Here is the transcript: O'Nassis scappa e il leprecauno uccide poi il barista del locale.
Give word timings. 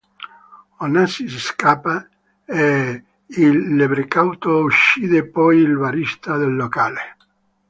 O'Nassis 0.79 1.37
scappa 1.47 1.95
e 2.63 3.03
il 3.27 3.75
leprecauno 3.75 4.57
uccide 4.63 5.27
poi 5.27 5.59
il 5.59 5.77
barista 5.77 6.37
del 6.37 6.55
locale. 6.55 7.17